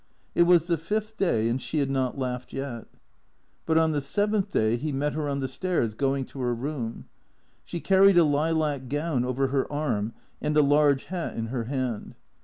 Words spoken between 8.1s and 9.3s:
a lilac gown